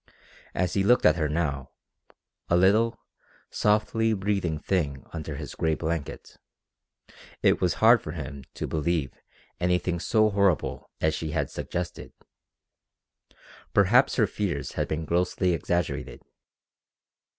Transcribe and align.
As 0.55 0.73
he 0.73 0.83
looked 0.83 1.05
at 1.05 1.17
her 1.17 1.29
now 1.29 1.69
a 2.49 2.57
little, 2.57 2.97
softly 3.51 4.13
breathing 4.15 4.57
thing 4.57 5.05
under 5.13 5.35
his 5.35 5.53
gray 5.53 5.75
blanket 5.75 6.37
it 7.43 7.61
was 7.61 7.75
hard 7.75 8.01
for 8.01 8.13
him 8.13 8.43
to 8.55 8.65
believe 8.65 9.11
anything 9.59 9.99
so 9.99 10.31
horrible 10.31 10.89
as 11.01 11.13
she 11.13 11.33
had 11.33 11.51
suggested. 11.51 12.13
Perhaps 13.75 14.15
her 14.15 14.25
fears 14.25 14.71
had 14.71 14.87
been 14.87 15.05
grossly 15.05 15.53
exaggerated. 15.53 16.23